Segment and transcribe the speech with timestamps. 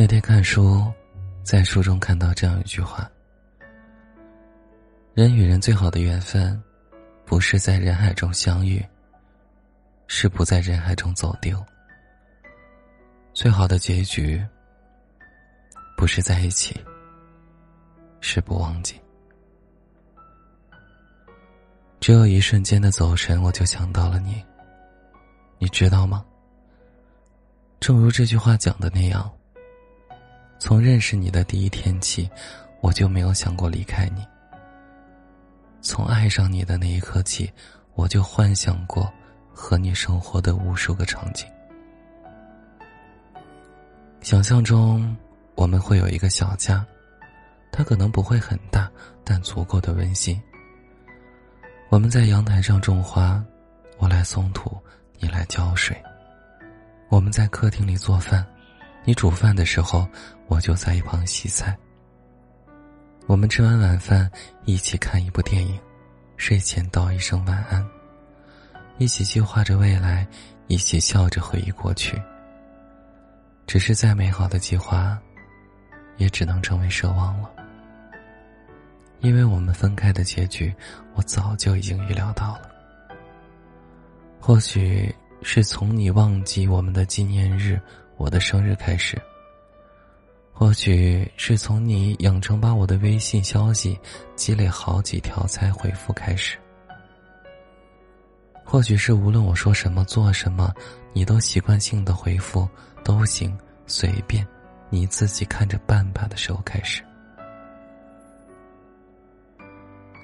[0.00, 0.90] 那天看书，
[1.42, 3.06] 在书中看到这样一句话：
[5.12, 6.58] 人与人最好的缘分，
[7.26, 8.82] 不是在人海中相遇，
[10.06, 11.62] 是不在人海中走丢。
[13.34, 14.42] 最好的结局，
[15.98, 16.82] 不是在一起，
[18.22, 18.98] 是不忘记。
[22.00, 24.42] 只有一瞬间的走神，我就想到了你。
[25.58, 26.24] 你知道吗？
[27.80, 29.30] 正如这句话讲的那样，
[30.60, 32.30] 从认识你的第一天起，
[32.82, 34.22] 我就没有想过离开你。
[35.80, 37.50] 从爱上你的那一刻起，
[37.94, 39.10] 我就幻想过
[39.54, 41.48] 和你生活的无数个场景。
[44.20, 45.16] 想象中，
[45.54, 46.86] 我们会有一个小家，
[47.72, 48.88] 它可能不会很大，
[49.24, 50.38] 但足够的温馨。
[51.88, 53.42] 我们在阳台上种花，
[53.96, 54.78] 我来松土，
[55.18, 55.96] 你来浇水。
[57.08, 58.46] 我们在客厅里做饭，
[59.04, 60.06] 你煮饭的时候，
[60.46, 61.76] 我就在一旁洗菜。
[63.26, 64.30] 我们吃完晚饭，
[64.64, 65.78] 一起看一部电影，
[66.36, 67.86] 睡前道一声晚安，
[68.98, 70.26] 一起计划着未来，
[70.66, 72.20] 一起笑着回忆过去。
[73.66, 75.18] 只是再美好的计划，
[76.16, 77.50] 也只能成为奢望了。
[79.20, 80.74] 因为我们分开的结局，
[81.14, 82.68] 我早就已经预料到了。
[84.40, 87.80] 或许是从你忘记我们的纪念日，
[88.20, 89.16] 我的生日开始；
[90.52, 93.98] 或许是从你养成把我的微信消息
[94.36, 96.58] 积累好几条才回复开始；
[98.62, 100.70] 或许是无论我说什么做什么，
[101.14, 102.68] 你都习惯性的回复
[103.02, 104.46] 都行，随便，
[104.90, 107.02] 你自己看着办吧的时候开始。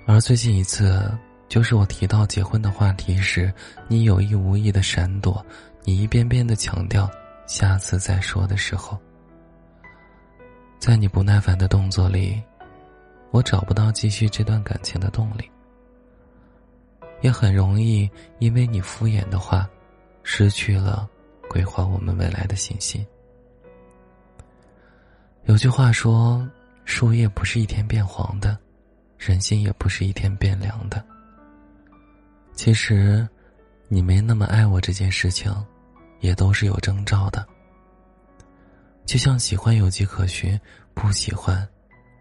[0.06, 1.10] 而最近一次，
[1.48, 3.50] 就是我提到结婚的话题时，
[3.88, 5.42] 你有意无意的闪躲，
[5.82, 7.10] 你一遍遍的强调
[7.46, 8.98] 下次再说的时候，
[10.78, 12.42] 在你不耐烦的动作里，
[13.30, 15.50] 我找不到继续这段感情的动力，
[17.20, 18.10] 也很容易
[18.40, 19.68] 因为你敷衍的话，
[20.22, 21.08] 失去了
[21.48, 23.06] 规划我们未来的信心。
[25.44, 26.46] 有句话说，
[26.84, 28.58] 树叶不是一天变黄的。
[29.18, 31.02] 人心也不是一天变凉的。
[32.52, 33.26] 其实，
[33.88, 35.50] 你没那么爱我这件事情，
[36.20, 37.46] 也都是有征兆的。
[39.04, 40.60] 就像喜欢有迹可循，
[40.92, 41.66] 不喜欢，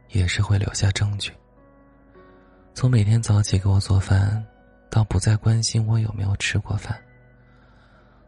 [0.09, 1.31] 也是会留下证据。
[2.73, 4.45] 从每天早起给我做饭，
[4.89, 6.95] 到不再关心我有没有吃过饭；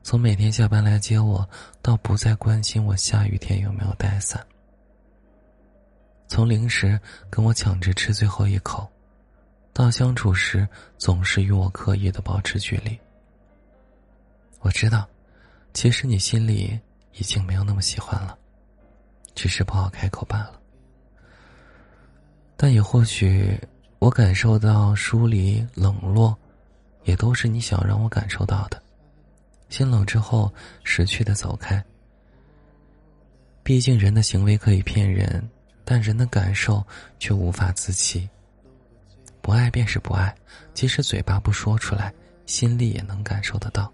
[0.03, 1.47] 从每天下班来接我，
[1.81, 4.43] 到不再关心我下雨天有没有带伞。
[6.27, 6.99] 从零食
[7.29, 8.89] 跟我抢着吃最后一口，
[9.71, 10.67] 到相处时
[10.97, 12.97] 总是与我刻意的保持距离。
[14.61, 15.07] 我知道，
[15.77, 16.79] 其实你心里
[17.19, 18.35] 已经没有那么喜欢了，
[19.35, 20.59] 只是不好开口罢了。
[22.55, 23.55] 但也或许，
[23.99, 26.35] 我感受到疏离、冷落，
[27.03, 28.81] 也都是你想让我感受到的。
[29.69, 30.51] 心冷之后，
[30.83, 31.85] 识趣的走开。
[33.61, 35.47] 毕竟，人的行为可以骗人。
[35.85, 36.83] 但人的感受
[37.19, 38.27] 却无法自欺。
[39.43, 40.35] 不爱便是不爱，
[40.73, 42.11] 即使嘴巴不说出来，
[42.47, 43.93] 心里也能感受得到。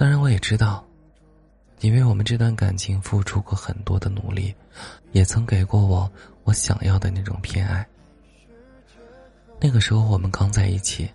[0.00, 0.82] 当然，我也知道，
[1.78, 4.54] 你为我们这段感情付出过很多的努力，
[5.12, 6.10] 也曾给过我
[6.44, 7.86] 我想要的那种偏爱。
[9.60, 11.06] 那个时候我们刚在一起，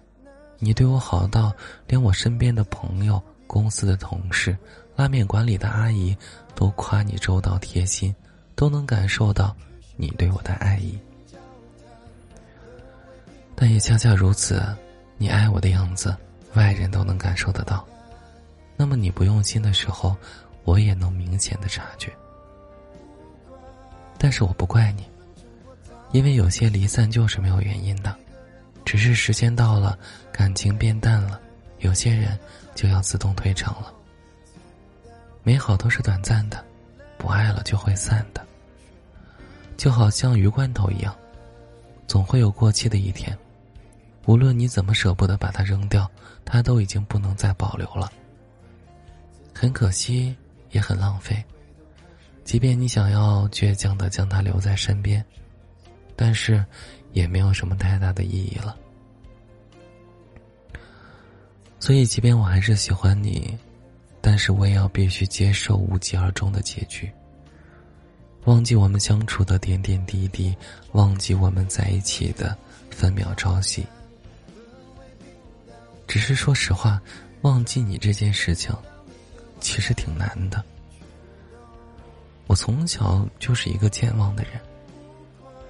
[0.60, 1.52] 你对我好到
[1.88, 4.56] 连我身边的朋友、公司的同事、
[4.96, 6.16] 拉面馆里的阿姨
[6.54, 8.14] 都夸你周到贴心。
[8.54, 9.54] 都能感受到
[9.98, 10.96] 你对我的爱意，
[13.56, 14.64] 但也恰恰如此，
[15.18, 16.16] 你爱我的样子，
[16.54, 17.84] 外人都能感受得到。
[18.86, 20.16] 那么你不用心的时候，
[20.64, 22.14] 我也能明显的察觉。
[24.16, 25.04] 但是我不怪你，
[26.12, 28.16] 因为有些离散就是没有原因的，
[28.86, 29.98] 只是时间到了，
[30.32, 31.42] 感情变淡了，
[31.80, 32.38] 有些人
[32.76, 33.92] 就要自动退场了。
[35.42, 36.64] 美好都是短暂的。
[37.18, 38.46] 不爱了就会散的，
[39.78, 41.16] 就好像鱼罐头一样，
[42.06, 43.36] 总会有过期的一天。
[44.28, 46.08] 无论你怎么舍不得把它扔掉，
[46.46, 48.12] 它都已经不能再保留了。
[49.58, 50.36] 很可惜，
[50.72, 51.44] 也很浪费。
[52.44, 55.24] 即便你想要倔强的将它留在身边，
[56.16, 56.64] 但是
[57.14, 58.78] 也没有什么太大的意义了。
[61.80, 63.58] 所以，即便我还是喜欢你。
[64.28, 67.08] 但是我也要必须接受无疾而终的结局。
[68.46, 70.58] 忘记我们相处的点点滴滴，
[70.94, 72.58] 忘记我们在一起的
[72.90, 73.86] 分秒朝夕。
[76.08, 77.00] 只是说实话，
[77.42, 78.76] 忘记你这件事情，
[79.60, 80.64] 其实挺难的。
[82.48, 84.54] 我从小就是一个健忘的人，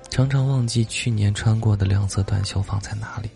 [0.09, 3.29] 常常忘记去年穿过的亮色短袖放在哪里，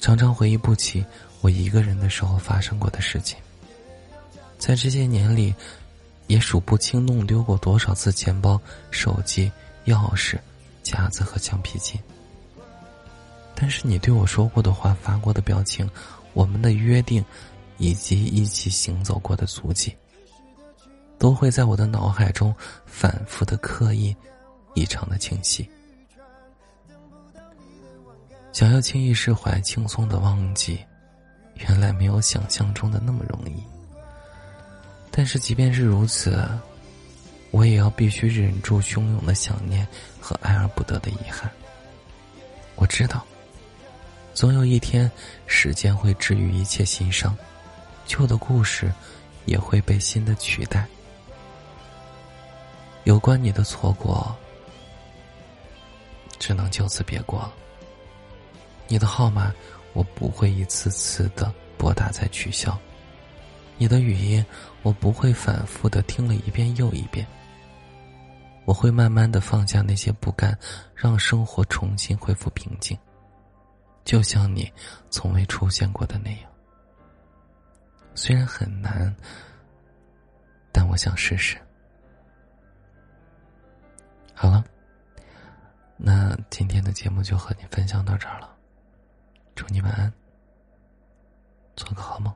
[0.00, 1.04] 常常回忆不起
[1.42, 3.38] 我一个人的时候发生过的事情。
[4.58, 5.54] 在这些年里，
[6.26, 8.58] 也数不清弄丢过多少次钱包、
[8.90, 9.52] 手机、
[9.84, 10.38] 钥匙、
[10.82, 12.00] 夹子和橡皮筋。
[13.54, 15.88] 但是你对我说过的话、发过的表情、
[16.32, 17.22] 我们的约定，
[17.78, 19.94] 以及一起行走过的足迹。
[21.16, 22.54] 都会在我的脑海中
[22.84, 24.14] 反复的刻印，
[24.74, 25.66] 异常的清晰。
[28.52, 30.84] 想要轻易释怀、轻松的忘记，
[31.54, 33.62] 原来没有想象中的那么容易。
[35.10, 36.46] 但是即便是如此，
[37.52, 39.86] 我也要必须忍住汹涌的想念
[40.20, 41.50] 和爱而不得的遗憾。
[42.74, 43.24] 我知道，
[44.34, 45.10] 总有一天，
[45.46, 47.34] 时间会治愈一切心伤，
[48.06, 48.92] 旧的故事
[49.44, 50.86] 也会被新的取代。
[53.04, 54.34] 有关你的错过，
[56.38, 57.52] 只能就此别过了。
[58.88, 59.52] 你的号码，
[59.92, 62.72] 我不会一次次的拨打再取消；
[63.76, 64.44] 你的语音，
[64.82, 67.26] 我不会反复的听了一遍又一遍。
[68.64, 70.58] 我会慢慢的放下那些不甘，
[70.94, 72.96] 让生活重新恢复平静，
[74.04, 74.72] 就像你
[75.10, 76.53] 从未出现过的那样。
[78.14, 79.14] 虽然很难，
[80.72, 81.58] 但我想试试。
[84.34, 84.64] 好了，
[85.96, 88.56] 那今天的节目就和你分享到这儿了。
[89.54, 90.12] 祝你晚安，
[91.76, 92.34] 做个好梦。